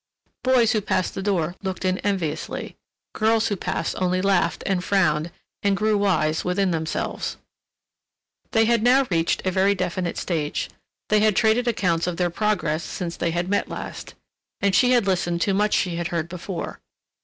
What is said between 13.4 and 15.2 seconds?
met last, and she had